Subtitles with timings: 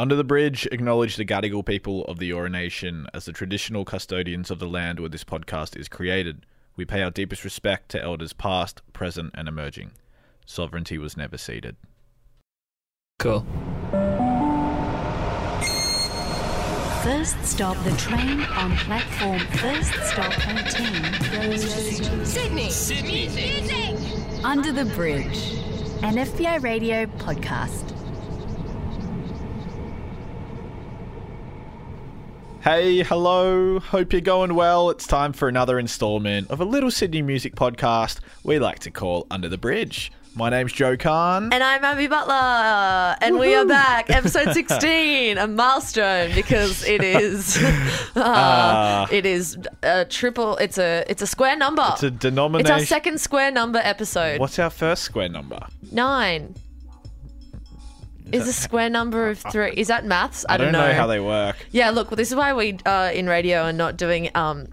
[0.00, 4.50] Under the Bridge acknowledge the Gadigal people of the Eora Nation as the traditional custodians
[4.50, 6.46] of the land where this podcast is created.
[6.74, 9.90] We pay our deepest respect to elders past, present, and emerging.
[10.46, 11.76] Sovereignty was never ceded.
[13.18, 13.44] Cool.
[17.02, 19.40] First stop, the train on platform.
[19.58, 22.70] First stop, 18 goes to Sydney.
[22.70, 23.28] Sydney.
[24.44, 25.58] Under the Bridge,
[26.02, 27.99] an FBI radio podcast.
[32.62, 33.78] Hey, hello.
[33.80, 34.90] Hope you're going well.
[34.90, 39.26] It's time for another installment of a little Sydney music podcast we like to call
[39.30, 40.12] Under the Bridge.
[40.34, 41.54] My name's Joe Kahn.
[41.54, 47.56] And I'm Abby Butler, and we are back, episode 16, a milestone because it is,
[48.14, 50.58] uh, it is a triple.
[50.58, 51.88] It's a it's a square number.
[51.92, 52.72] It's a denomination.
[52.72, 54.38] It's our second square number episode.
[54.38, 55.60] What's our first square number?
[55.90, 56.54] Nine.
[58.32, 59.72] Is a square number of three?
[59.76, 60.44] Is that maths?
[60.48, 60.78] I, don't know.
[60.80, 61.56] I don't know how they work.
[61.72, 64.66] Yeah, look, well, this is why we uh, in radio are not doing um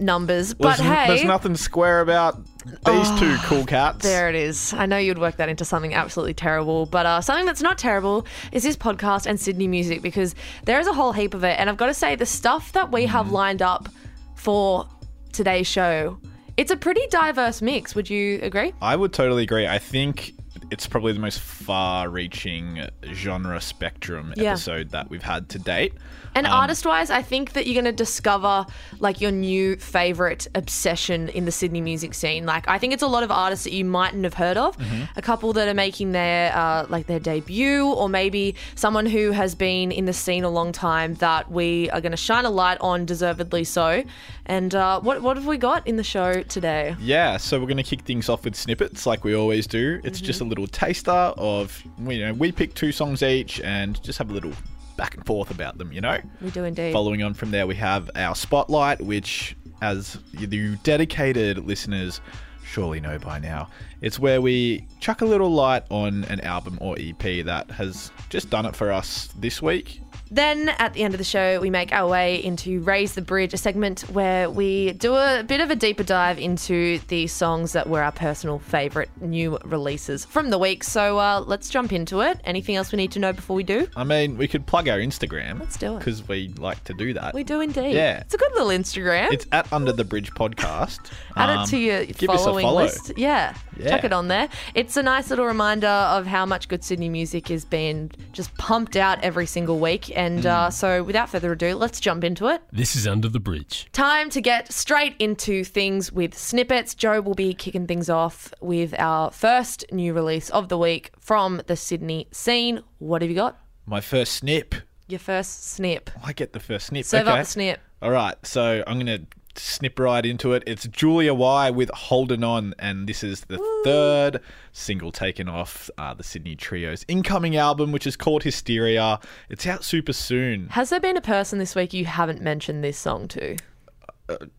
[0.00, 0.54] numbers.
[0.58, 2.38] Well, But there's, hey, there's nothing square about
[2.84, 4.02] these two cool cats.
[4.02, 4.72] There it is.
[4.74, 8.26] I know you'd work that into something absolutely terrible, but uh, something that's not terrible
[8.50, 11.58] is this podcast and Sydney music because there is a whole heap of it.
[11.60, 13.08] And I've got to say, the stuff that we Mm.
[13.10, 13.88] have lined up
[14.34, 14.88] for
[15.32, 16.18] today's show,
[16.56, 17.94] it's a pretty diverse mix.
[17.94, 18.72] Would you agree?
[18.82, 19.66] I would totally agree.
[19.68, 20.32] I think
[20.70, 24.50] it's probably the most far-reaching genre spectrum Yeah.
[24.52, 25.92] episode that we've had to date.
[26.34, 28.66] And Um, artist wise, I think that you're going to discover
[28.98, 32.44] like your new favorite obsession in the Sydney music scene.
[32.44, 34.76] Like, I think it's a lot of artists that you mightn't have heard of.
[34.76, 35.02] Mm-hmm.
[35.16, 39.54] A couple that are making their uh, like their debut, or maybe someone who has
[39.54, 42.78] been in the scene a long time that we are going to shine a light
[42.82, 44.04] on, deservedly so.
[44.44, 46.96] And uh, what what have we got in the show today?
[47.00, 50.00] Yeah, so we're going to kick things off with snippets like we always do.
[50.04, 50.50] It's just a Mm-hmm.
[50.56, 54.52] Little taster of, you know, we pick two songs each and just have a little
[54.96, 56.18] back and forth about them, you know?
[56.40, 56.92] We do indeed.
[56.92, 62.20] Following on from there, we have our spotlight, which, as you dedicated listeners
[62.64, 63.68] surely know by now,
[64.00, 68.50] it's where we chuck a little light on an album or EP that has just
[68.50, 70.00] done it for us this week.
[70.30, 73.54] Then at the end of the show, we make our way into Raise the Bridge,
[73.54, 77.88] a segment where we do a bit of a deeper dive into the songs that
[77.88, 80.82] were our personal favourite new releases from the week.
[80.84, 82.40] So uh, let's jump into it.
[82.44, 83.86] Anything else we need to know before we do?
[83.96, 85.60] I mean, we could plug our Instagram.
[85.60, 85.98] Let's do it.
[85.98, 87.34] Because we like to do that.
[87.34, 87.94] We do indeed.
[87.94, 88.20] Yeah.
[88.20, 89.32] It's a good little Instagram.
[89.32, 90.98] It's at Under the Bridge Podcast.
[91.36, 92.82] Add Um, it to your give us a following follow.
[92.82, 93.12] list.
[93.16, 93.54] Yeah.
[93.78, 93.90] Yeah.
[93.90, 94.48] Chuck it on there.
[94.74, 98.96] It's a nice little reminder of how much good Sydney music is being just pumped
[98.96, 100.15] out every single week.
[100.16, 100.46] And Mm.
[100.46, 102.62] uh, so without further ado, let's jump into it.
[102.72, 103.86] This is Under the Bridge.
[103.92, 106.94] Time to get straight into things with snippets.
[106.94, 111.60] Joe will be kicking things off with our first new release of the week from
[111.66, 112.80] the Sydney scene.
[112.98, 113.58] What have you got?
[113.84, 114.74] My first snip.
[115.06, 116.10] Your first snip.
[116.24, 117.04] I get the first snip.
[117.04, 117.30] Serve okay.
[117.30, 117.80] up the snip.
[118.02, 119.26] All right, so I'm going to
[119.58, 120.62] snip right into it.
[120.66, 124.40] It's Julia Y with Holding On, and this is the third
[124.72, 129.18] single taken off uh, the Sydney Trio's incoming album, which is called Hysteria.
[129.48, 130.68] It's out super soon.
[130.70, 133.56] Has there been a person this week you haven't mentioned this song to?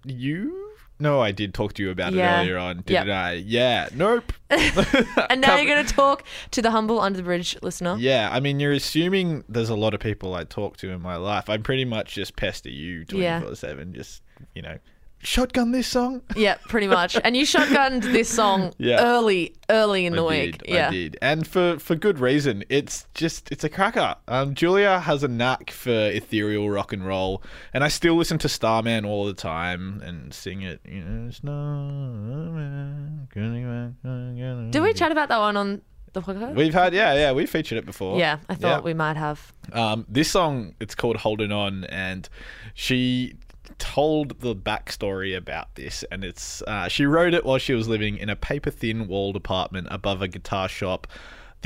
[0.06, 0.64] You?
[1.00, 2.40] No, I did talk to you about Yeah.
[2.40, 3.16] it earlier on, didn't Yep.
[3.16, 3.34] I?
[3.34, 3.90] Yeah.
[3.94, 4.34] Nope.
[5.30, 7.98] And now you're going to talk to the humble under the bridge listener.
[8.00, 11.16] Yeah, I mean, you're assuming there's a lot of people I talk to in my
[11.18, 11.50] life.
[11.50, 14.24] I'm pretty much just pester you 24 7, just,
[14.56, 14.78] you know,
[15.20, 16.22] shotgun this song.
[16.36, 17.18] Yeah, pretty much.
[17.24, 19.04] And you shotgunned this song Yeah.
[19.04, 20.58] early, early in the I week.
[20.60, 20.88] Did, yeah.
[20.88, 22.64] I did, and for for good reason.
[22.70, 24.16] It's just it's a cracker.
[24.28, 27.42] Um, Julia has a knack for ethereal rock and roll,
[27.74, 30.80] and I still listen to Starman all the time and sing it.
[30.88, 33.28] You know, Starman.
[34.72, 35.82] Did we chat about that one on
[36.14, 36.56] the podcast?
[36.56, 38.18] We've had yeah yeah we featured it before.
[38.20, 38.86] yeah, I thought Yeah.
[38.86, 39.52] we might have.
[39.74, 42.28] Um, this song, it's called Holding On, and
[42.74, 43.36] she
[43.78, 46.04] told the backstory about this.
[46.12, 49.36] And it's uh, she wrote it while she was living in a paper thin walled
[49.36, 51.08] apartment above a guitar shop,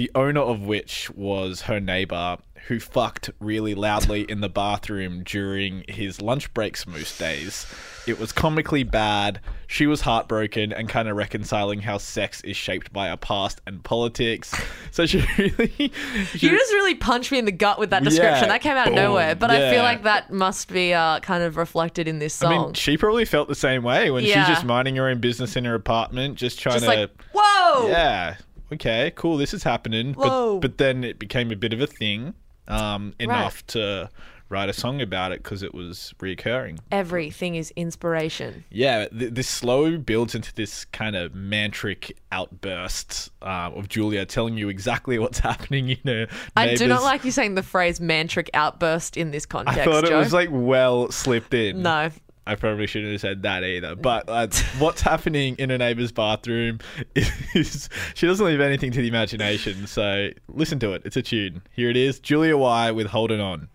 [0.01, 2.35] the owner of which was her neighbor
[2.67, 7.67] who fucked really loudly in the bathroom during his lunch breaks most days.
[8.07, 9.39] It was comically bad.
[9.67, 13.83] She was heartbroken and kind of reconciling how sex is shaped by our past and
[13.83, 14.51] politics.
[14.89, 15.67] So she really.
[15.77, 18.43] she- You just really punched me in the gut with that description.
[18.45, 21.43] Yeah, that came out of nowhere, but I feel like that must be uh, kind
[21.43, 22.65] of reflected in this I song.
[22.65, 24.45] mean, she probably felt the same way when Yeah.
[24.45, 26.91] she's just minding her own business in her apartment, just trying just to.
[27.01, 27.87] like, whoa!
[27.87, 28.35] yeah,
[28.73, 30.13] okay, cool, this is happening.
[30.13, 30.59] Whoa.
[30.59, 32.33] But but then it became a bit of a thing,
[32.67, 34.09] um, enough to
[34.51, 36.77] write a song about it because it was reoccurring.
[36.91, 38.65] Everything is inspiration.
[38.69, 44.57] Yeah, th- this slow builds into this kind of mantric outburst uh, of Julia telling
[44.57, 46.27] you exactly what's happening in her.
[46.55, 50.03] I do not like you saying the phrase mantric outburst in this context, I thought
[50.03, 50.19] it Joe.
[50.19, 51.81] was like well slipped in.
[51.81, 52.11] no.
[52.45, 53.95] I probably shouldn't have said that either.
[53.95, 54.47] But uh,
[54.79, 56.79] what's happening in a neighbor's bathroom
[57.15, 59.87] is she doesn't leave anything to the imagination.
[59.87, 61.03] So listen to it.
[61.05, 61.61] It's a tune.
[61.71, 63.69] Here it is Julia Y with Holding On.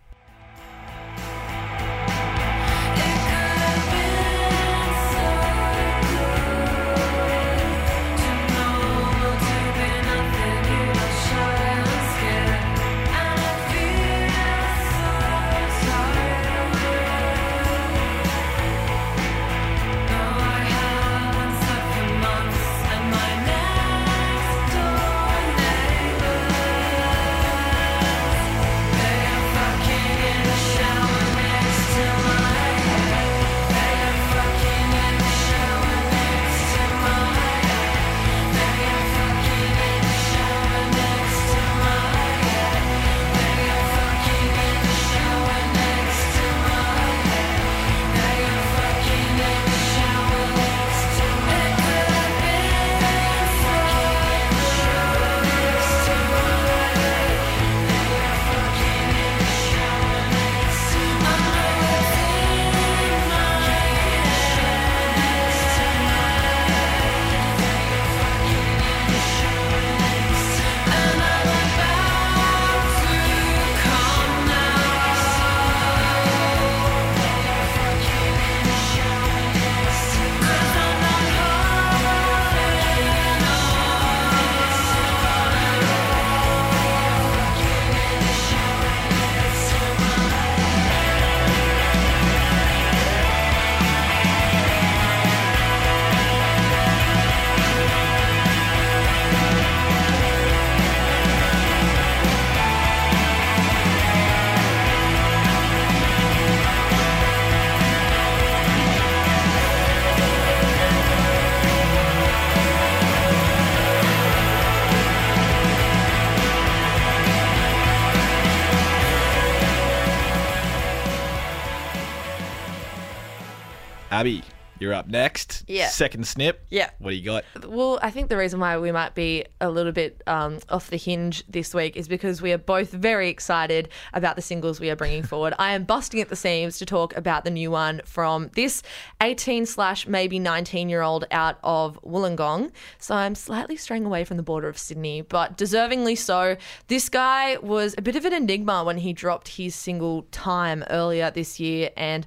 [124.27, 124.43] Abby,
[124.81, 125.65] you're up next.
[125.69, 125.89] Yeah.
[125.89, 126.67] Second snip.
[126.69, 126.91] Yeah.
[126.99, 127.45] What do you got?
[127.65, 130.97] Well, I think the reason why we might be a little bit um, off the
[130.97, 134.97] hinge this week is because we are both very excited about the singles we are
[134.97, 135.55] bringing forward.
[135.59, 138.83] I am busting at the seams to talk about the new one from this
[139.23, 142.73] 18 slash maybe 19 year old out of Wollongong.
[142.99, 146.57] So I'm slightly straying away from the border of Sydney, but deservingly so.
[146.89, 151.31] This guy was a bit of an enigma when he dropped his single Time earlier
[151.31, 152.27] this year, and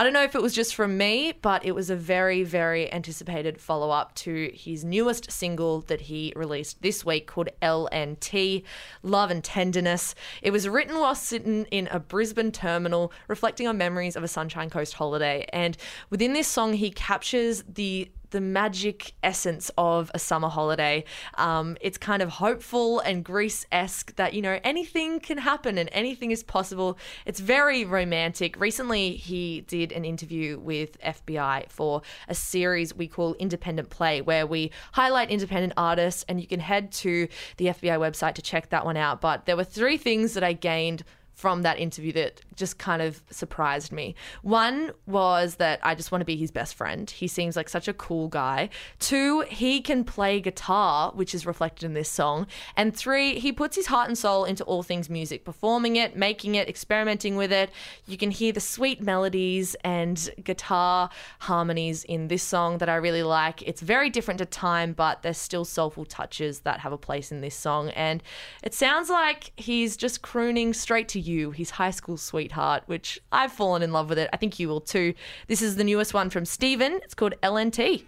[0.00, 2.90] I don't know if it was just from me, but it was a very, very
[2.90, 8.64] anticipated follow up to his newest single that he released this week called LNT
[9.02, 10.14] Love and Tenderness.
[10.40, 14.70] It was written while sitting in a Brisbane terminal, reflecting on memories of a Sunshine
[14.70, 15.44] Coast holiday.
[15.52, 15.76] And
[16.08, 21.04] within this song, he captures the the magic essence of a summer holiday.
[21.36, 25.88] Um, it's kind of hopeful and Grease esque that, you know, anything can happen and
[25.92, 26.98] anything is possible.
[27.26, 28.58] It's very romantic.
[28.60, 34.46] Recently, he did an interview with FBI for a series we call Independent Play, where
[34.46, 38.84] we highlight independent artists, and you can head to the FBI website to check that
[38.84, 39.20] one out.
[39.20, 41.04] But there were three things that I gained
[41.40, 44.14] from that interview that just kind of surprised me.
[44.42, 47.10] One was that I just want to be his best friend.
[47.10, 48.68] He seems like such a cool guy.
[48.98, 52.46] Two, he can play guitar, which is reflected in this song.
[52.76, 56.56] And three, he puts his heart and soul into all things music, performing it, making
[56.56, 57.70] it, experimenting with it.
[58.06, 63.22] You can hear the sweet melodies and guitar harmonies in this song that I really
[63.22, 63.62] like.
[63.62, 67.40] It's very different to Time, but there's still soulful touches that have a place in
[67.40, 67.88] this song.
[67.90, 68.22] And
[68.62, 73.52] it sounds like he's just crooning straight to you, his high school sweetheart, which I've
[73.52, 74.28] fallen in love with it.
[74.32, 75.14] I think you will too.
[75.46, 77.00] This is the newest one from Stevan.
[77.04, 78.04] It's called LNT.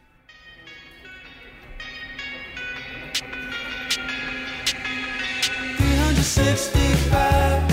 [6.33, 7.72] 365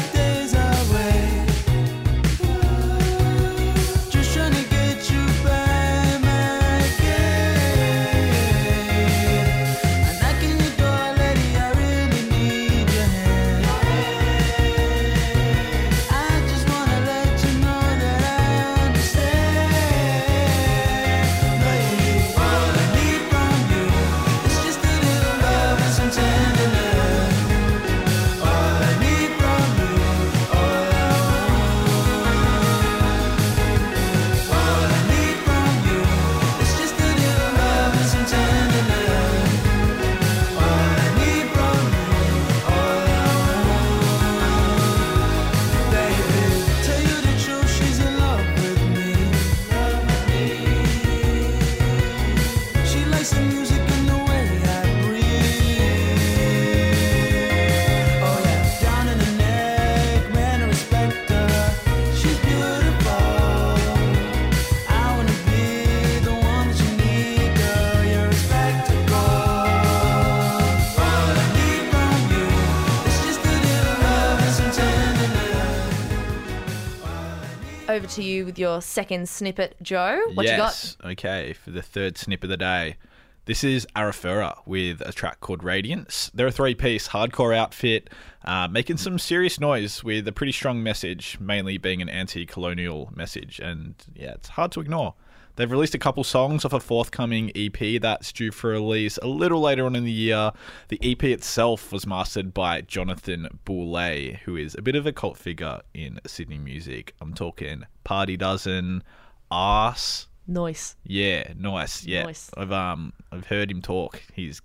[78.20, 80.20] to you with your second snippet, Joe.
[80.34, 80.72] What you got?
[80.72, 80.98] yes.
[81.04, 82.98] Okay, for the third snip of the day.
[83.46, 86.30] This is Arafura with a track called Radiance.
[86.34, 88.10] They're a three piece hardcore outfit,
[88.44, 93.12] uh, making some serious noise with a pretty strong message, mainly being an anti colonial
[93.16, 93.60] message.
[93.60, 95.16] And yeah, it's hard to ignore.
[95.60, 99.60] They've released a couple songs off a forthcoming EP that's due for release a little
[99.60, 100.54] later on in the year.
[100.88, 105.38] The EP itself was mastered by Jonathan Boulet, who is a bit of a cult
[105.38, 107.14] figure in Sydney music.
[107.20, 109.04] I'm talking Party Dozen,
[109.52, 110.30] Arse.
[110.48, 110.96] Noise.
[111.04, 112.06] Yeah, nice.
[112.06, 112.50] Yeah, Nice.
[112.56, 114.24] I've um I've heard him talk.
[114.34, 114.62] He's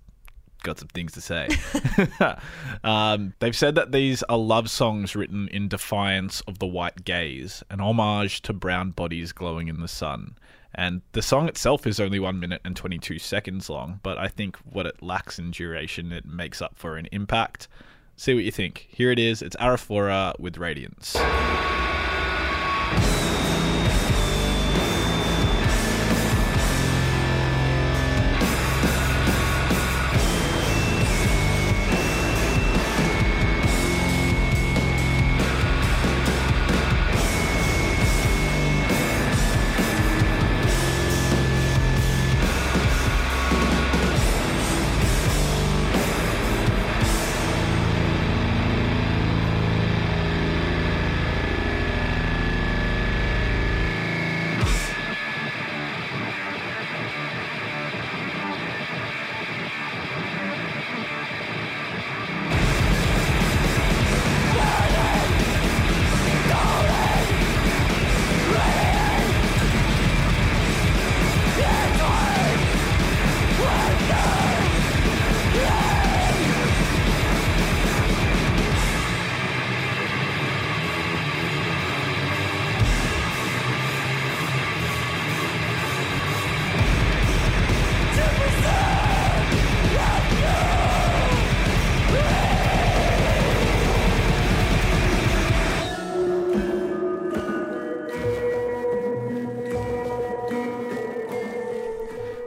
[0.63, 1.49] got some things to say.
[2.85, 7.63] um, they've said that these are love songs written in defiance of the white gaze,
[7.69, 10.37] an homage to brown bodies glowing in the sun.
[10.75, 14.57] And the song itself is only one minute and 22 seconds long, but I think
[14.57, 17.67] what it lacks in duration, it makes up for in impact.
[18.17, 18.87] See what you think.
[18.89, 19.41] Here it is.
[19.41, 21.15] It's Arafura with Radiance.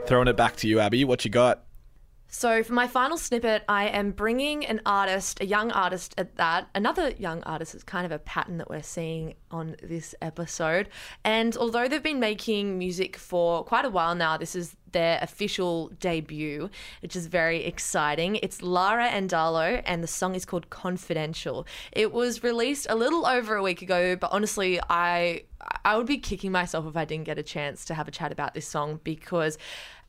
[0.09, 1.05] Throwing it back to you, Abby.
[1.05, 1.65] What you got?
[2.31, 6.67] So, for my final snippet, I am bringing an artist, a young artist at that.
[6.73, 10.89] Another young artist is kind of a pattern that we're seeing on this episode.
[11.23, 15.89] And although they've been making music for quite a while now, this is their official
[15.99, 16.71] debut,
[17.03, 18.37] which is very exciting.
[18.37, 21.67] It's Lara Andallo, and the song is called Confidential.
[21.91, 25.43] It was released a little over a week ago, but honestly, I
[25.83, 28.31] I would be kicking myself if I didn't get a chance to have a chat
[28.31, 29.57] about this song because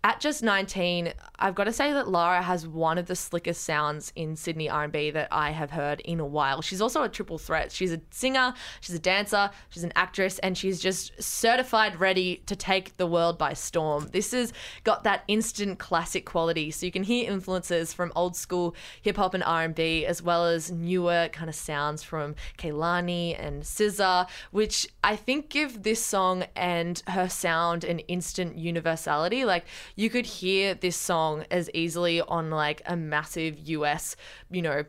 [0.02, 4.12] at just 19 i've got to say that lara has one of the slickest sounds
[4.16, 6.62] in sydney r&b that i have heard in a while.
[6.62, 7.72] She's also a triple threat.
[7.72, 12.56] She's a singer she's a dancer she's an actress and she's just certified ready to
[12.56, 14.08] take the world by storm.
[14.12, 14.52] This has
[14.84, 16.70] got that instant classic quality.
[16.70, 21.28] So you can hear influences from old school hip-hop and r&b as well as newer
[21.32, 27.28] kind of sounds from Kehlani and SZA, which I think give this song and her
[27.28, 29.44] sound an instant universality.
[29.44, 29.64] Like
[29.96, 34.16] you could hear this song as easily on like a massive US,
[34.50, 34.84] you know,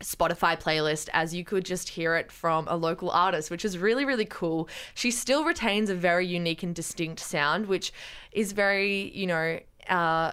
[0.00, 4.04] Spotify playlist as you could just hear it from a local artist, which is really,
[4.04, 4.68] really cool.
[4.94, 7.92] She still retains a very unique and distinct sound, which
[8.32, 10.32] is very, you know, uh,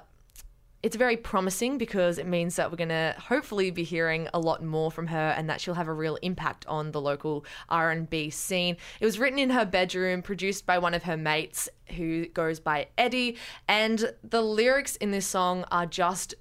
[0.83, 4.63] it's very promising because it means that we're going to hopefully be hearing a lot
[4.63, 8.77] more from her and that she'll have a real impact on the local R&B scene.
[8.99, 12.87] It was written in her bedroom, produced by one of her mates who goes by
[12.97, 16.33] Eddie, and the lyrics in this song are just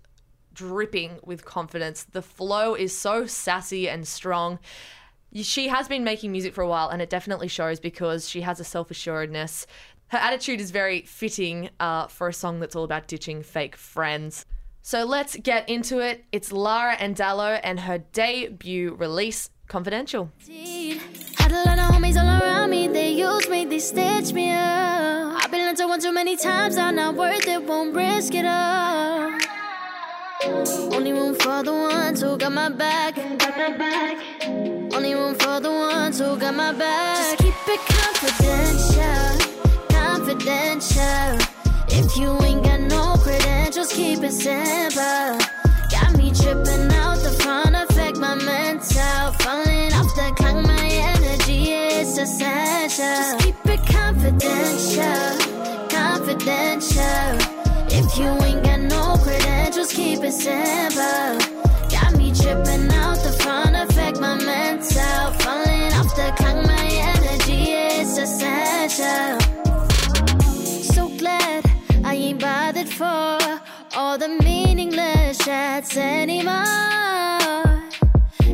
[0.53, 2.05] dripping with confidence.
[2.05, 4.59] The flow is so sassy and strong.
[5.33, 8.59] She has been making music for a while, and it definitely shows because she has
[8.59, 9.67] a self assuredness.
[10.11, 14.45] Her attitude is very fitting uh, for a song that's all about ditching fake friends.
[14.83, 16.25] So let's get into it.
[16.33, 20.33] It's Lara Andallo and her debut release, Confidential.
[21.39, 23.15] Had a lot of homies all around me, they
[23.49, 23.79] me, they
[24.33, 25.45] me up.
[25.45, 29.39] I've been too many times, I'm not worth it, won't risk it all.
[30.93, 33.15] Only room for the ones who got my back.
[33.15, 34.19] Got my back.
[34.93, 37.39] Only room for the ones who got my back.
[37.39, 39.30] Just keep it confidential,
[40.31, 41.39] confidential.
[41.89, 45.39] If you ain't got no credentials, keep it simple.
[45.91, 49.33] Got me tripping out the front, affect my mental.
[49.41, 53.05] Falling off the clock, my energy is essential.
[53.05, 55.39] Just keep it confidential,
[55.89, 57.39] confidential.
[57.93, 61.60] If you ain't got no credentials, keep it simple.
[75.81, 76.65] Thoughts anymore.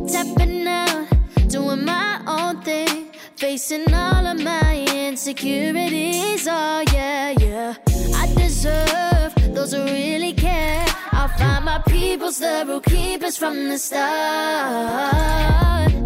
[0.07, 1.07] Tapping out,
[1.49, 3.11] doing my own thing.
[3.35, 6.47] Facing all of my insecurities.
[6.49, 7.75] Oh, yeah, yeah.
[8.15, 10.85] I deserve those who really care.
[11.11, 14.07] I'll find my peoples, the real keepers from the start.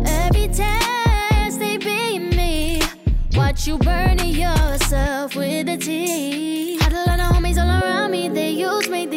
[0.05, 2.81] Every test they beat me.
[3.35, 6.70] Watch you burning yourself with a tea.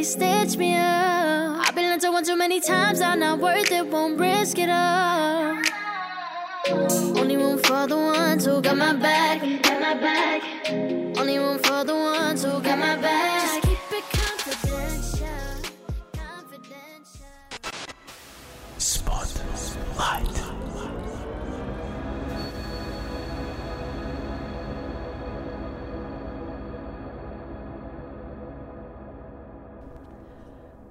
[0.05, 1.67] Stitch me up.
[1.67, 3.01] I've been lied to one too many times.
[3.01, 5.57] I'm not worth it, won't risk it all.
[7.19, 9.41] Only room for the ones who got my back.
[9.63, 10.43] Got my back.
[11.19, 13.43] Only room for the ones who got my back.
[13.43, 15.29] Just keep it confidential.
[16.13, 17.27] Confidential.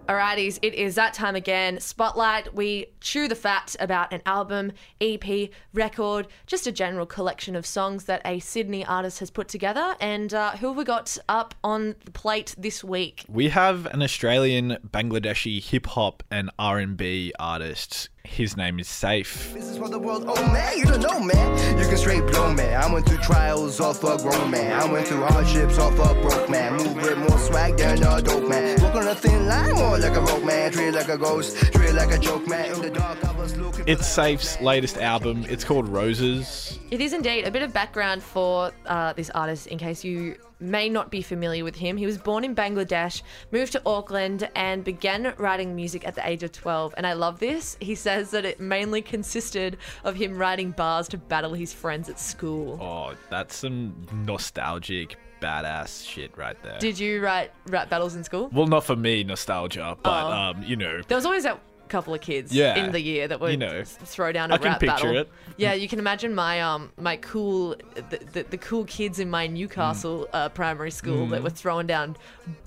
[0.07, 1.79] Alrighties, it is that time again.
[1.79, 7.65] Spotlight, we chew the fat about an album, EP, record, just a general collection of
[7.65, 9.95] songs that a Sydney artist has put together.
[10.01, 13.23] And uh, who have we got up on the plate this week?
[13.29, 18.09] We have an Australian Bangladeshi hip hop and R&B artist.
[18.25, 19.53] His name is Safe.
[19.53, 21.77] This is for the world, oh man, you don't know, man.
[21.77, 22.81] You can straight blow, man.
[22.81, 24.71] I went through trials off a grown man.
[24.79, 26.77] I went through hardships off a broke man.
[26.77, 28.81] Move with more swag than a dope man.
[28.81, 30.71] Walk on a thin line, more like a rope man.
[30.71, 32.73] Treat like a ghost, treat like a joke man.
[32.73, 33.83] In the dark, I was looking.
[33.87, 35.45] It's Safe's latest album.
[35.49, 36.79] It's called Roses.
[36.91, 40.89] It is indeed a bit of background for uh, this artist in case you may
[40.89, 41.97] not be familiar with him.
[41.97, 43.21] He was born in Bangladesh,
[43.51, 46.93] moved to Auckland, and began writing music at the age of 12.
[46.97, 47.77] And I love this.
[47.81, 52.19] He says that it mainly consisted of him writing bars to battle his friends at
[52.19, 52.79] school.
[52.81, 53.93] Oh, that's some
[54.25, 56.79] nostalgic, badass shit right there.
[56.79, 58.49] Did you write rap battles in school?
[58.53, 60.31] well, not for me, nostalgia, but Oh.
[60.31, 61.59] um, you know, There was always that
[61.93, 63.83] couple of kids Yeah, in the year that would you know.
[63.85, 65.15] throw down a I rap battle.
[65.17, 65.29] it.
[65.57, 67.75] Yeah, you can imagine my um my cool
[68.09, 70.27] the, the, the cool kids in my Newcastle Mm.
[70.33, 72.17] uh, primary school that were throwing down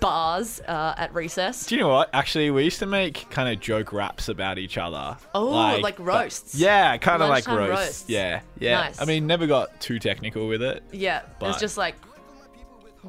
[0.01, 1.67] bars uh, at recess.
[1.67, 2.09] Do you know what?
[2.13, 5.17] Actually, we used to make kind of joke raps about each other.
[5.35, 5.47] Oh,
[5.83, 6.55] like but- roasts.
[6.55, 7.71] yeah, kind of like roasts.
[7.81, 8.09] roasts.
[8.09, 8.75] Yeah, yeah.
[8.83, 9.01] Nice.
[9.01, 10.83] I mean, never got too technical with it.
[10.93, 11.95] Yeah, But- it's just like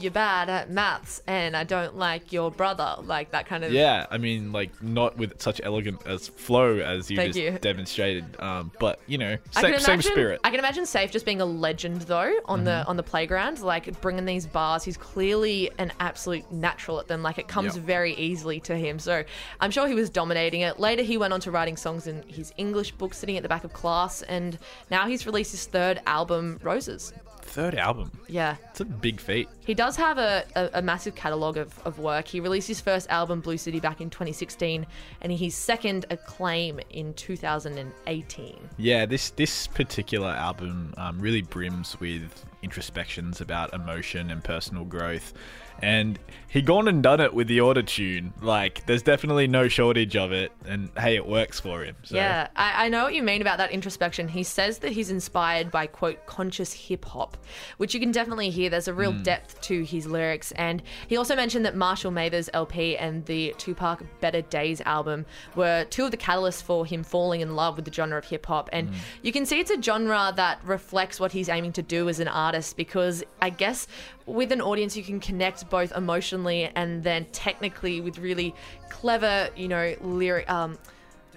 [0.02, 3.72] you're bad at maths and I don't like your brother, like that kind of.
[3.72, 7.52] Yeah, I mean, like not with such elegant as flow as you Thank just you.
[7.60, 8.40] demonstrated.
[8.40, 10.40] Um, but you know, same, can same spirit.
[10.44, 12.90] I can imagine Safe just being a legend though on the Mm-hmm.
[12.90, 14.84] on the playground, like bringing these bars.
[14.84, 17.24] He's clearly an absolute natural at them.
[17.24, 17.86] Like it comes Yep.
[17.86, 19.00] very easily to him.
[19.00, 19.24] So
[19.60, 20.80] I'm sure he was dominating it.
[20.80, 23.64] Later, he went on to writing songs in his English book, sitting at the back
[23.64, 24.58] of class, and
[24.92, 27.14] now he's released his third album, Roses.
[27.58, 28.12] Third album.
[28.28, 29.50] Yeah, It's a big feat.
[29.66, 32.28] he does have a, a, a massive catalogue of, of work.
[32.28, 34.86] He released his first album, Blue City, back in 2016,
[35.22, 38.70] and his second, Acclaim, in 2018.
[38.78, 45.34] Yeah, this this particular album um, really brims with introspections about emotion and personal growth.
[45.82, 48.34] And he gone and done it with the auto tune.
[48.42, 51.96] Like, there's definitely no shortage of it, and hey, it works for him.
[52.04, 52.16] So.
[52.16, 54.28] Yeah, I, I know what you mean about that introspection.
[54.30, 57.38] He says that he's inspired by, quote, conscious hip hop,
[57.78, 58.70] which you can definitely hear.
[58.70, 59.24] There's a real Hmm.
[59.24, 60.52] depth to his lyrics.
[60.54, 65.86] And he also mentioned that Marshall Mathers LP and the Tupac Better Days album were
[65.90, 68.70] two of the catalysts for him falling in love with the genre of hip hop.
[68.72, 68.96] And Hmm.
[69.22, 72.30] you can see it's a genre that reflects what he's aiming to do as an
[72.30, 73.86] artist because I guess
[74.28, 78.54] with an audience you can connect both emotionally and then technically with really
[78.90, 80.78] clever, you know, lyric um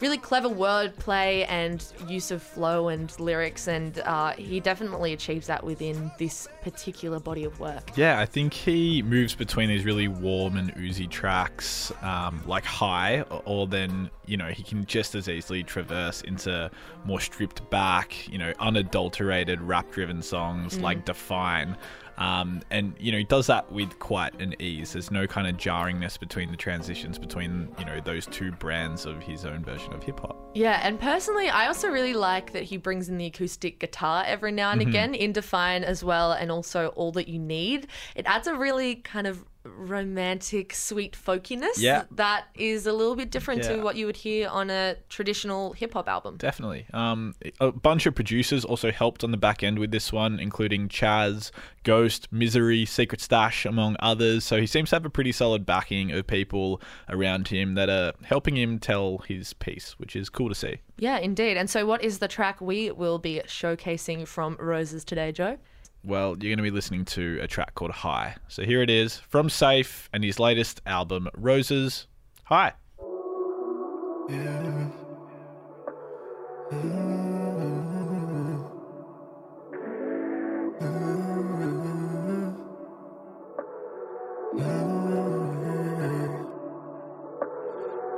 [0.00, 5.62] really clever wordplay and use of flow and lyrics, and uh, he definitely achieves that
[5.62, 7.90] within this particular body of work.
[7.96, 13.22] Yeah, I think he moves between these really warm and oozy tracks, um, like high,
[13.22, 16.70] or, or then you know he can just as easily traverse into
[17.04, 21.76] more stripped back, you know, unadulterated rap-driven songs like "Define."
[22.20, 24.92] Um, and you know he does that with quite an ease.
[24.92, 29.22] There's no kind of jarringness between the transitions between you know those two brands of
[29.22, 30.50] his own version of hip hop.
[30.54, 34.52] Yeah, and personally, I also really like that he brings in the acoustic guitar every
[34.52, 37.86] now and again in Define as well, and also All That You Need.
[38.14, 42.04] It adds a really kind of romantic, sweet folkiness Yeah.
[42.12, 43.76] that is a little bit different Yeah.
[43.76, 46.36] to what you would hear on a traditional hip hop album.
[46.38, 46.86] Definitely.
[46.92, 50.88] Um, a bunch of producers also helped on the back end with this one, including
[50.88, 51.50] Chaz,
[51.82, 54.44] Ghost, Misery, Secret Stash, among others.
[54.44, 58.12] So he seems to have a pretty solid backing of people around him that are
[58.24, 60.78] helping him tell his piece, which is cool to see.
[60.98, 61.56] Yeah, indeed.
[61.56, 65.58] And so, what is the track we will be showcasing from Roses today, Joe?
[66.02, 68.36] Well, you're going to be listening to a track called High.
[68.48, 72.06] So here it is from Safe and his latest album, Roses.
[72.44, 72.72] Hi.
[74.28, 74.88] Yeah.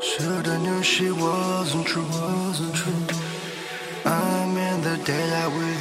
[0.03, 3.07] Shoulda knew she wasn't true, wasn't true.
[4.05, 5.72] I'm in the daylight with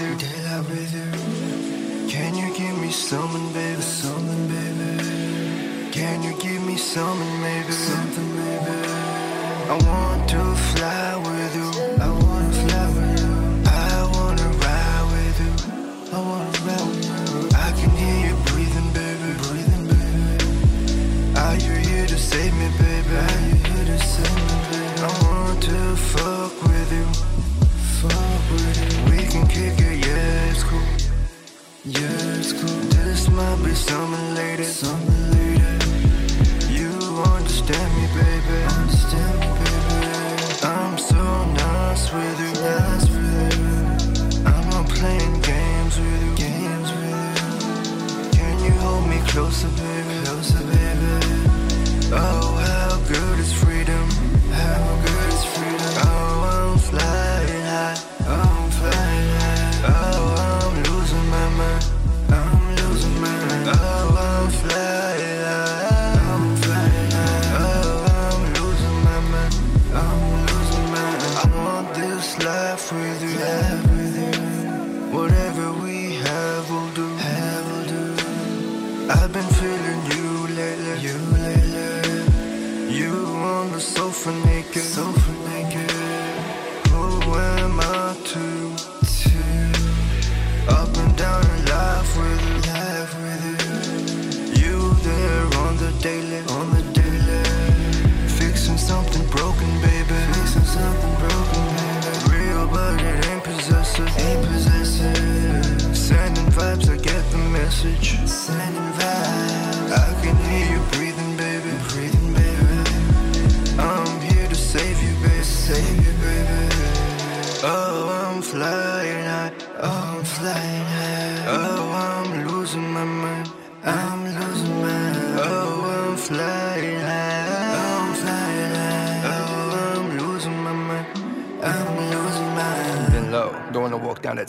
[2.12, 5.91] Can you give me something, baby, something, baby?
[5.93, 8.78] Can you give me something, maybe, something, maybe?
[9.71, 11.41] I want to fly with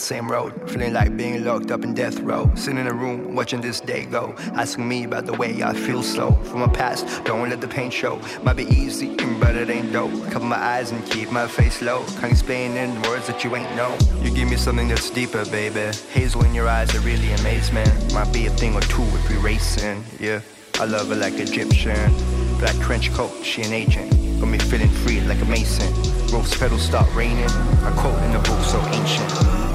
[0.02, 0.52] same road.
[0.68, 2.50] Feeling like being locked up in death row.
[2.54, 4.34] Sitting in a room, watching this day go.
[4.54, 6.32] Asking me about the way I feel slow.
[6.44, 8.20] From my past, don't let the pain show.
[8.42, 10.12] Might be easy, but it ain't dope.
[10.30, 12.04] Cover my eyes and keep my face low.
[12.20, 13.96] Can't explain in words that you ain't know.
[14.22, 15.96] You give me something that's deeper, baby.
[16.12, 18.12] Hazel in your eyes are really amazement.
[18.12, 20.40] Might be a thing or two if we racing, yeah.
[20.80, 22.12] I love her like Egyptian.
[22.58, 24.10] Black trench coat, she an agent.
[24.40, 25.92] Got me feeling free like a mason.
[26.32, 27.44] Rose petals start raining.
[27.44, 29.71] A quote in the book so ancient.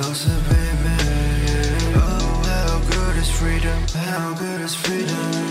[0.00, 0.96] Closer, baby.
[1.94, 3.82] Oh, how good is freedom?
[3.92, 5.49] How good is freedom?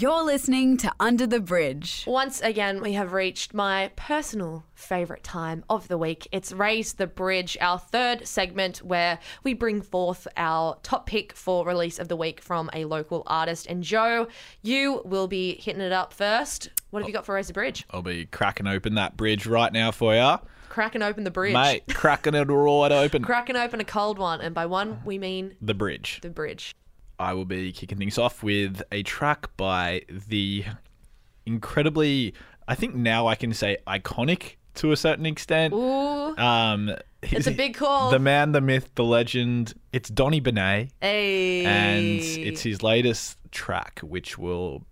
[0.00, 2.04] You're listening to Under the Bridge.
[2.06, 6.28] Once again, we have reached my personal favourite time of the week.
[6.30, 11.66] It's Raise the Bridge, our third segment where we bring forth our top pick for
[11.66, 13.66] release of the week from a local artist.
[13.66, 14.28] And Joe,
[14.62, 16.68] you will be hitting it up first.
[16.90, 17.84] What have you got for Raise the Bridge?
[17.90, 20.36] I'll be cracking open that bridge right now for you.
[20.68, 21.54] Cracking open the bridge.
[21.54, 23.24] Mate, cracking it right open.
[23.24, 24.42] Cracking open a cold one.
[24.42, 26.20] And by one, we mean the bridge.
[26.22, 26.72] the bridge.
[27.18, 30.64] I will be kicking things off with a track by the
[31.46, 32.34] incredibly,
[32.66, 35.74] I think now I can say iconic to a certain extent.
[35.74, 36.36] Ooh.
[36.36, 38.10] Um, It's a big call.
[38.10, 39.74] The man, the myth, the legend.
[39.92, 41.64] It's Donny Benet, Hey.
[41.64, 44.84] and it's his latest track, which will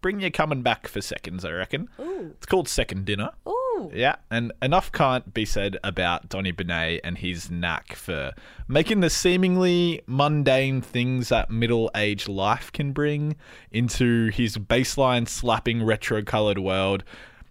[0.00, 1.44] bring you coming back for seconds.
[1.44, 1.88] I reckon.
[2.00, 2.32] Ooh.
[2.36, 3.30] It's called Second Dinner.
[3.46, 3.60] Ooh.
[3.92, 8.32] Yeah, and enough can't be said about Donny Benet and his knack for
[8.68, 13.36] making the seemingly mundane things that middle aged life can bring
[13.70, 17.04] into his baseline slapping retro colored world.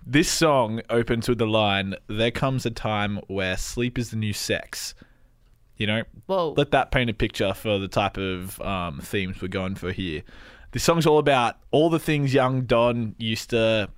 [0.05, 4.33] This song opens with the line There comes a time where sleep is the new
[4.33, 4.95] sex.
[5.77, 6.53] You know, Whoa.
[6.55, 10.23] let that paint a picture for the type of um, themes we're going for here.
[10.71, 13.89] This song's all about all the things young Don used to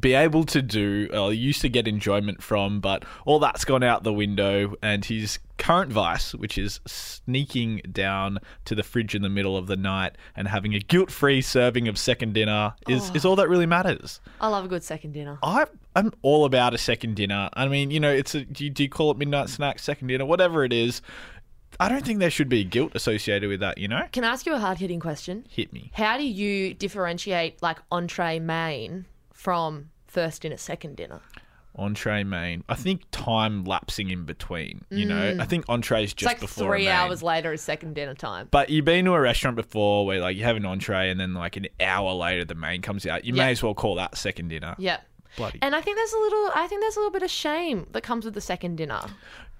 [0.00, 4.02] be able to do, or used to get enjoyment from, but all that's gone out
[4.02, 4.74] the window.
[4.82, 9.66] And his current vice, which is sneaking down to the fridge in the middle of
[9.66, 13.14] the night and having a guilt-free serving of second dinner, is, oh.
[13.14, 14.20] is all that really matters.
[14.40, 15.38] I love a good second dinner.
[15.42, 17.50] I, I'm all about a second dinner.
[17.52, 20.08] I mean, you know, it's a do you, do you call it midnight snack, second
[20.08, 21.02] dinner, whatever it is.
[21.80, 23.78] I don't think there should be guilt associated with that.
[23.78, 25.44] You know, Can I ask you a hard hitting question?
[25.50, 25.90] hit me.
[25.94, 29.06] How do you differentiate like entree main
[29.44, 31.20] from first dinner, second dinner?
[31.76, 32.64] Entree main.
[32.68, 34.84] I think time lapsing in between.
[34.90, 35.40] You know, mm.
[35.40, 36.94] I think entree is It's just like before a three main.
[36.94, 38.48] hours later is second dinner time.
[38.50, 41.34] But you've been to a restaurant before where like you have an entree and then
[41.34, 43.24] like an hour later the main comes out.
[43.24, 43.44] You Yeah.
[43.44, 44.76] may as well call that second dinner.
[44.78, 44.98] Yeah.
[45.36, 45.58] Bloody.
[45.62, 48.02] And I think there's a little I think there's a little bit of shame that
[48.04, 49.02] comes with the second dinner.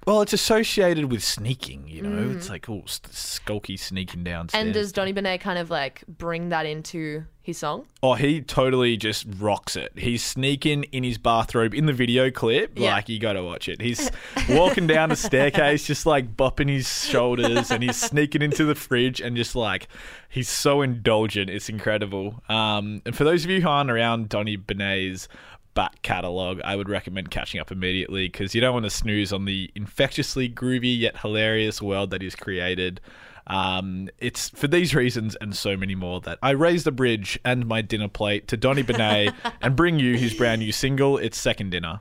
[0.06, 1.88] Well, it's associated with sneaking.
[1.88, 4.62] You know, it's like oh, skulky sneaking downstairs.
[4.62, 4.66] Mm.
[4.66, 7.86] And does Donny Benet kind of like bring that into his song?
[8.02, 9.92] Oh, he totally just rocks it.
[9.96, 12.78] He's sneaking in his bathrobe in the video clip.
[12.78, 12.94] Yeah.
[12.94, 13.80] Like, you got to watch it.
[13.80, 14.10] He's
[14.48, 19.20] walking down the staircase, just like bopping his shoulders, and he's sneaking into the fridge
[19.20, 19.88] and just like,
[20.28, 21.50] he's so indulgent.
[21.50, 22.42] It's incredible.
[22.48, 25.28] Um, and for those of you who aren't around Donny Benet's
[25.74, 29.44] back catalogue, I would recommend catching up immediately because you don't want to snooze on
[29.44, 33.00] the infectiously groovy yet hilarious world that he's created.
[33.46, 37.66] Um, it's for these reasons and so many more that I raise the bridge and
[37.66, 41.70] my dinner plate to Donny Benet and bring you his brand new single, It's Second
[41.70, 42.00] Dinner.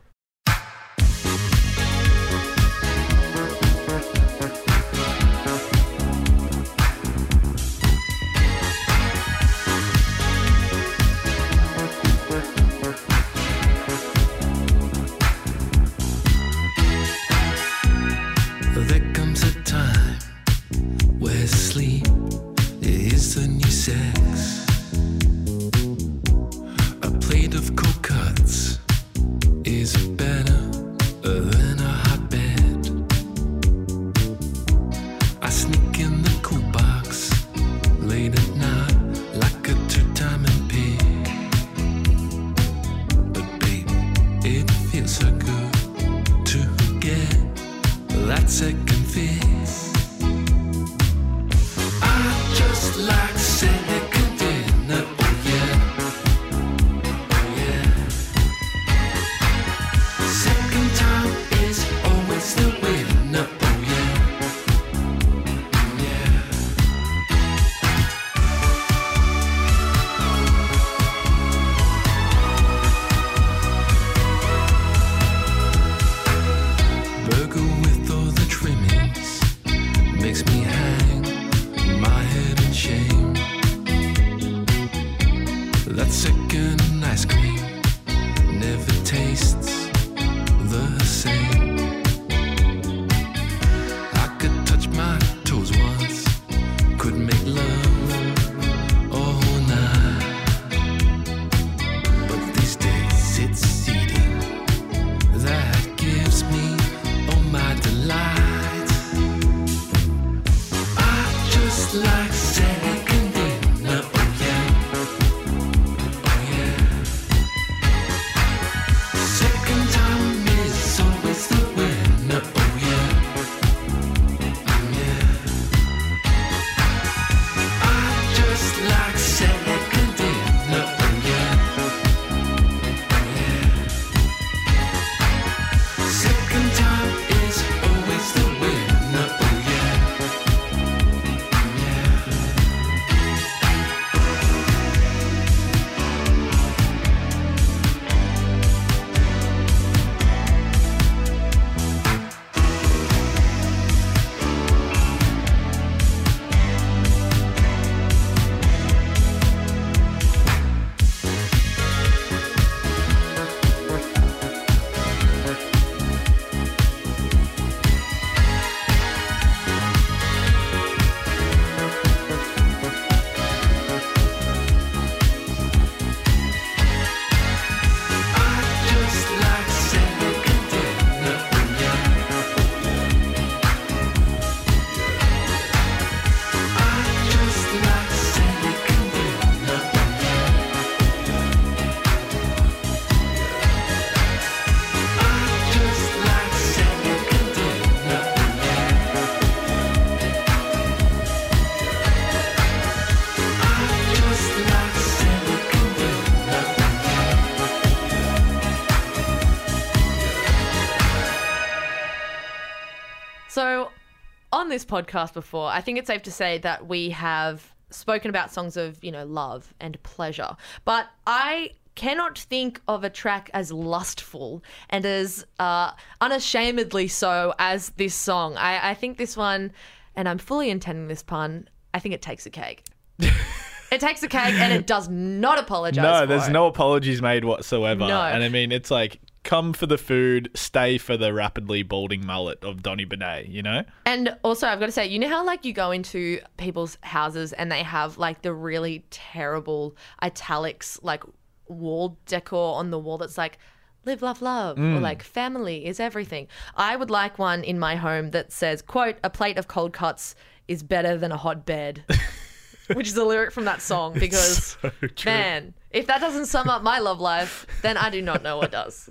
[214.73, 218.75] This podcast before, I think it's safe to say that we have spoken about songs
[218.75, 220.57] of, you know, love and pleasure.
[220.83, 227.91] But I cannot think of a track as lustful and as uh, unashamedly so as
[227.91, 228.57] this song.
[228.57, 229.71] I, I think this one,
[230.15, 232.83] and I'm fully intending this pun, I think it takes a cake.
[233.19, 236.01] it takes a cake and it does not apologize.
[236.01, 236.51] No, there's it.
[236.51, 238.07] no apologies made whatsoever.
[238.07, 238.21] No.
[238.21, 242.63] And I mean, it's like, come for the food, stay for the rapidly balding mullet
[242.63, 243.83] of Donny Benet, you know?
[244.05, 247.53] And also, I've got to say, you know how like you go into people's houses
[247.53, 251.23] and they have like the really terrible italics, like
[251.67, 253.57] wall decor on the wall that's like
[254.05, 255.01] live, love, love, or mm.
[255.01, 256.47] like family is everything.
[256.75, 260.35] I would like one in my home that says, "quote A plate of cold cuts
[260.67, 262.03] is better than a hot bed,"
[262.93, 264.13] which is a lyric from that song.
[264.13, 264.91] Because So
[265.25, 268.71] man, if that doesn't sum up my love life, then I do not know what
[268.71, 269.09] does.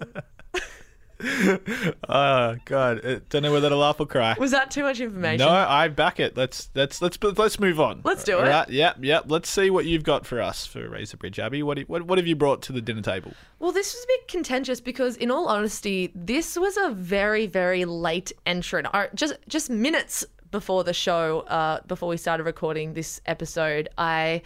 [2.08, 4.34] Oh God, uh, don't know whether to laugh or cry.
[4.38, 5.46] Was that too much information?
[5.46, 6.36] No, I back it.
[6.36, 8.00] Let's let's let's let's move on.
[8.04, 8.48] Let's do All it.
[8.48, 8.68] Right?
[8.68, 9.24] Yep, yep.
[9.28, 11.62] Let's see what you've got for us for Raise the Bridge, Abby.
[11.62, 13.32] What, you- what what have you brought to the dinner table?
[13.60, 17.84] Well, this was a bit contentious because, in all honesty, this was a very, very
[17.84, 18.88] late entrant.
[19.14, 24.42] Just, just minutes before the show, uh, before we started recording this episode, I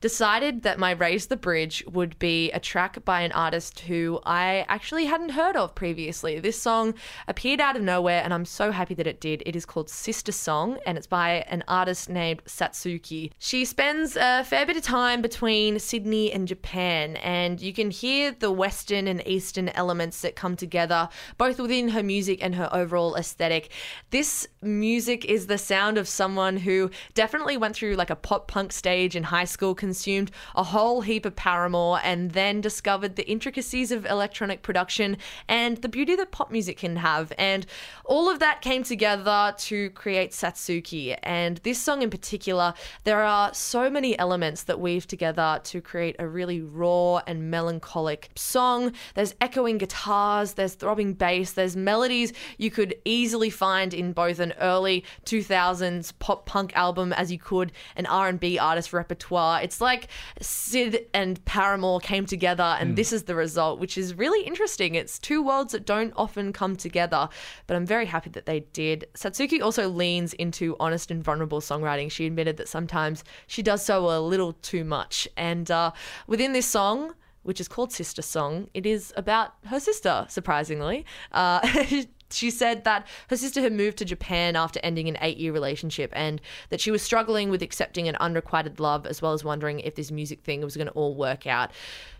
[0.00, 4.64] decided that my Raise the Bridge would be a track by an artist who I
[4.68, 6.38] actually hadn't heard of previously.
[6.40, 6.94] This song
[7.28, 9.42] appeared out of nowhere, and I'm so happy that it did.
[9.46, 13.32] It is called Sister Song, and it's by an artist named Satsuki.
[13.38, 18.32] She spends a fair bit of time between Sydney and Japan, and you can hear
[18.32, 23.16] the Western and Eastern elements that come together, both within her music and her overall
[23.16, 23.70] aesthetic.
[24.10, 28.72] This music is the sound of someone who definitely went through like a pop punk
[28.72, 33.92] stage in high school, consumed a whole heap of Paramore, and then discovered the intricacies
[33.92, 35.16] of electronic production
[35.48, 37.32] and the beauty that pop music can have.
[37.38, 37.64] And
[38.04, 41.16] all of that came together to create Satsuki.
[41.22, 46.16] And this song in particular, there are so many elements that weave together to create
[46.18, 48.92] a really raw and melancholic song.
[49.14, 54.52] There's echoing guitars, there's throbbing bass, there's melodies you could easily find in both an
[54.60, 59.62] early 2000s pop punk album as you could an R&B artist repertoire.
[59.62, 60.08] It's like
[60.40, 64.94] Sid and Paramore came together and this is the result, which is really interesting.
[64.94, 67.28] It's two worlds that don't often come together,
[67.66, 69.06] but I'm very happy that they did.
[69.14, 72.10] Satsuki also leans into honest and vulnerable songwriting.
[72.10, 75.28] She admitted that sometimes she does so a little too much.
[75.36, 75.92] And uh,
[76.26, 81.06] within this song, which is called Sister Song, it is about her sister, surprisingly.
[81.30, 81.60] Uh,
[82.30, 86.10] she said that her sister had moved to Japan after ending an eight year relationship
[86.14, 89.94] and that she was struggling with accepting an unrequited love as well as wondering if
[89.94, 91.70] this music thing was going to all work out.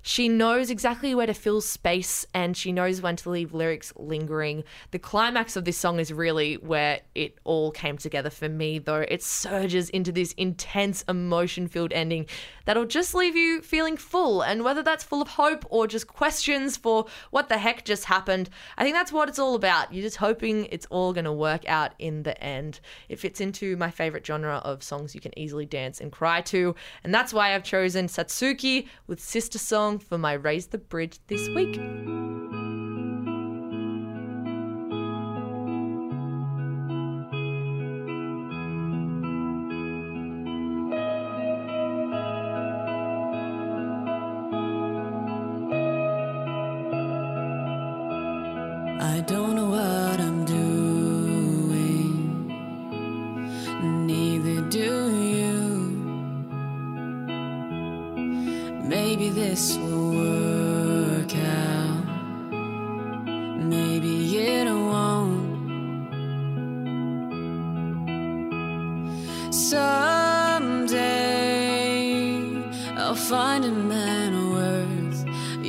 [0.02, 4.62] She knows exactly where to fill space and she knows when to leave lyrics lingering.
[4.92, 9.04] The climax of this song is really where it all came together for me, though.
[9.08, 12.26] It surges into this intense, emotion filled ending
[12.66, 14.42] that'll just leave you feeling full.
[14.42, 18.50] And whether that's full of hope or just questions for what the heck just happened,
[18.76, 19.94] I think that's what it's all about.
[19.94, 22.80] You're just hoping it's all going to work out in the end.
[23.08, 26.74] It fits into my favorite genre of songs you can easily dance and cry to.
[27.02, 31.48] And that's why I've chosen Satsuki with Sister Song for my Raise the Bridge this
[31.48, 31.80] week.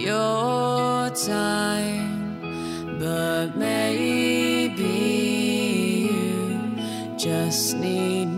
[0.08, 2.40] Your time,
[2.98, 4.84] but maybe
[6.08, 8.37] you just need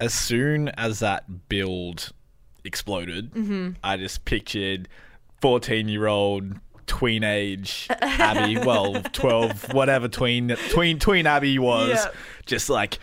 [0.00, 2.12] as soon as that build
[2.64, 3.70] exploded, Mm-hmm.
[3.84, 4.88] I just pictured
[5.40, 6.54] 14 year old
[6.86, 12.10] tween age Abby, well, 12, whatever tween, tween, tween Abby was, Yeah.
[12.46, 12.98] just like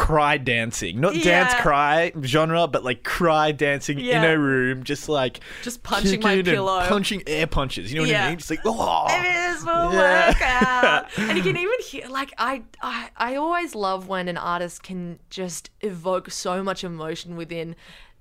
[0.00, 0.98] cry dancing.
[0.98, 4.22] Not dance cry genre, but like cry dancing in Yeah.
[4.24, 6.86] a room, just like Just punching my pillow.
[6.88, 7.92] punching air punches.
[7.92, 8.24] You know what Yeah.
[8.26, 8.38] I mean?
[8.38, 9.06] Just like, oh.
[9.08, 10.28] Maybe this will Yeah.
[10.28, 11.06] work out.
[11.18, 15.18] And you can even hear, like, I, I, I always love when an artist can
[15.28, 17.76] just evoke so much emotion within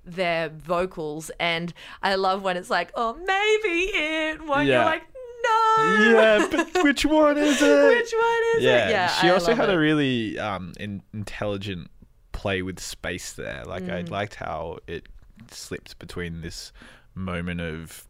[0.06, 1.74] their vocals, and
[2.04, 4.46] I love when it's like, oh, maybe it.
[4.46, 4.76] When Yeah.
[4.76, 5.04] you're like,
[5.44, 6.12] no.
[6.20, 7.88] yeah, but which one is it?
[7.88, 8.92] Which one is yeah, it?
[8.92, 9.76] Yeah, she I also had it.
[9.76, 11.90] a really um, in- intelligent
[12.32, 13.64] play with space there.
[13.66, 14.10] Like I Mm.
[14.12, 15.08] liked how it
[15.52, 16.72] slipped between this
[17.16, 18.06] moment of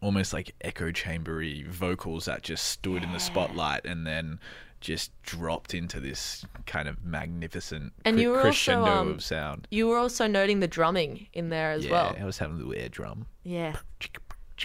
[0.00, 4.38] almost like echo chambery vocals that just stood in the spotlight and then
[4.80, 9.22] just dropped into this kind of magnificent And cre- you were also, crescendo um, of
[9.22, 9.68] sound.
[9.70, 12.06] You were also noting the drumming in there as well.
[12.06, 12.22] yeah, well.
[12.22, 13.26] I was having a little air drum.
[13.44, 13.76] Yeah.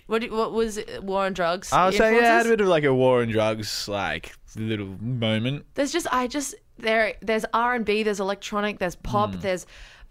[0.08, 1.04] What, do- what was it?
[1.04, 1.72] War on Drugs?
[1.74, 4.34] I was saying, yeah, I had a bit of like a war on drugs, like
[4.56, 5.66] little moment.
[5.76, 9.66] There's just I just there there's R and B, there's electronic, there's pop, there's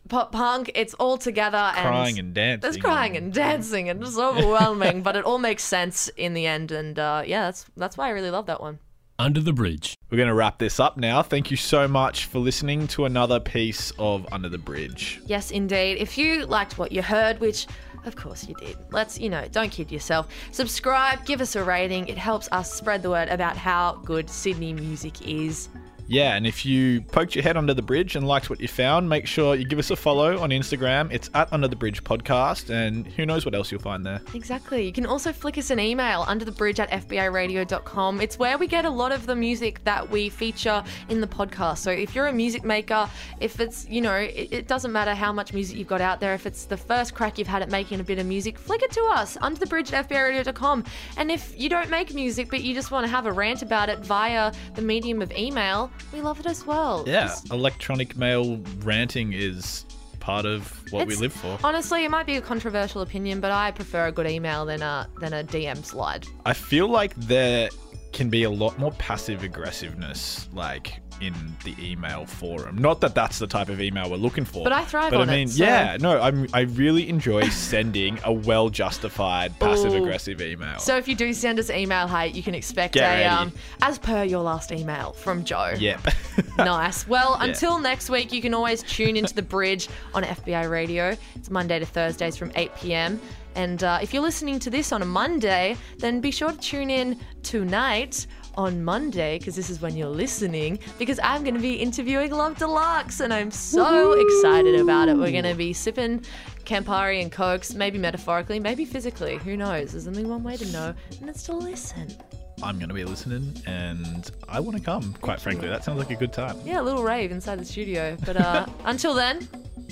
[0.09, 0.71] pop punk.
[0.75, 1.87] It's all together and.
[1.87, 2.61] Crying and dancing.
[2.61, 6.73] There's crying and dancing and it's overwhelming, but it all makes sense in the end.
[6.73, 8.79] And uh, yeah, that's that's why I really love that one.
[9.19, 9.97] Under the Bridge.
[10.11, 11.23] We're going to wrap this up now.
[11.23, 15.23] Thank you so much for listening to another piece of Under the Bridge.
[15.25, 15.97] Yes, indeed.
[15.99, 17.67] If you liked what you heard, which
[18.07, 20.29] of course you did, let's, you know, don't kid yourself.
[20.53, 22.09] Subscribe, give us a rating.
[22.09, 25.69] It helps us spread the word about how good Sydney music is.
[26.09, 29.09] Yeah, and if you poked your head under the bridge and liked what you found,
[29.09, 31.13] make sure you give us a follow on Instagram.
[31.13, 34.21] It's at Under the Bridge Podcast, and who knows what else you'll find there.
[34.33, 34.85] Exactly.
[34.87, 38.21] You can also flick us an email under the bridge at fbiradio.com.
[38.21, 41.79] It's where we get a lot of the music that we feature in the podcast.
[41.79, 43.09] So if you're a music maker,
[43.41, 46.35] if it's, you know, it, it doesn't matter how much music you've got out there,
[46.35, 48.93] if it's the first crack you've had at making a bit of music, flick it
[48.93, 50.85] to us under the bridge at fbiradio.com.
[51.17, 53.89] And if you don't make music but you just want to have a rant about
[53.89, 57.05] it via the medium of email, we love it as well.
[57.07, 59.85] Yeah, Just- electronic mail ranting is
[60.21, 61.59] part of what we It's- live for.
[61.63, 65.09] Honestly, it might be a controversial opinion, but I prefer a good email than a
[65.21, 66.27] than a DM slide.
[66.45, 67.69] I feel like there
[68.17, 71.33] can be a lot more passive aggressiveness, like in
[71.65, 72.77] the email forum.
[72.77, 75.31] Not that that's the type of email we're looking for, But I thrive But on
[75.31, 80.43] I it, mean, so- yeah, no, I'm, I really enjoy sending a well-justified passive aggressive
[80.43, 80.79] email.
[80.79, 83.25] So if you do send us email hate, you can expect Get a ready.
[83.25, 85.73] um, as per your last email from Joe.
[85.79, 86.01] yep.
[86.59, 87.07] Nice.
[87.09, 87.47] Well, Yeah.
[87.49, 91.17] until next week, you can always tune into the bridge on FBI Radio.
[91.35, 93.21] It's Monday to Thursdays from 8 p.m.
[93.57, 96.91] And uh, if you're listening to this on a Monday, then be sure to tune
[96.91, 101.75] in tonight on Monday, because this is when you're listening, because I'm going to be
[101.75, 105.17] interviewing Love Deluxe and I'm so excited about it.
[105.17, 106.25] We're going to be sipping
[106.65, 109.37] Campari and Cokes, maybe metaphorically, maybe physically.
[109.39, 109.93] Who knows?
[109.93, 112.15] There's only one way to know, and it's to listen.
[112.63, 115.69] I'm going to be listening and I want to come, quite frankly.
[115.69, 116.59] That sounds like a good time.
[116.65, 118.17] Yeah, a little rave inside the studio.
[118.25, 119.47] But uh, until then,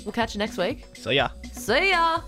[0.05, 0.87] we'll catch you next week.
[0.95, 1.29] So, yeah.
[1.53, 2.21] See ya!